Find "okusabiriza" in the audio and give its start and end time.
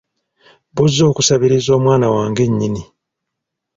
1.11-1.69